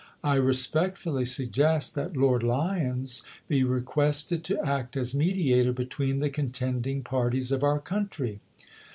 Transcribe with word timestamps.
I 0.23 0.37
LincoiS 0.37 0.47
respectfully 0.47 1.25
suggest 1.25 1.93
that 1.93 2.17
Lord 2.17 2.41
Lyons 2.41 3.21
be 3.47 3.63
requested 3.63 4.41
w.'r^' 4.41 4.57
voi: 4.57 4.63
to 4.63 4.67
act 4.81 4.97
as 4.97 5.13
mediator 5.13 5.73
between 5.73 6.21
the 6.21 6.29
contending 6.31 7.03
parties 7.03 7.51
"589/' 7.51 7.51
of 7.57 7.63
our 7.63 7.79
country." 7.79 8.39